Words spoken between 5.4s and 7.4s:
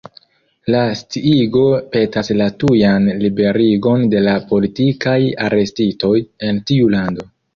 arestitoj» en tiu lando.